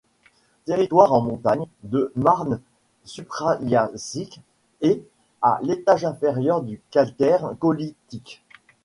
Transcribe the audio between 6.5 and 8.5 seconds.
du calcaire colitique.